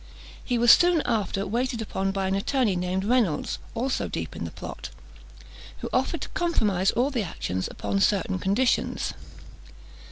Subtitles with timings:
[0.43, 4.49] He was soon after waited upon by an attorney named Reynolds, also deep in the
[4.49, 4.89] plot,
[5.81, 9.13] who offered to compromise all the actions upon certain conditions.